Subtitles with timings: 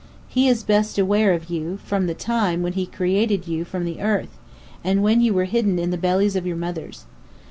[0.27, 4.01] He is Best Aware of you (from the time) when He created you from the
[4.01, 4.35] earth,
[4.83, 7.05] and when ye were hidden in the bellies of your mothers.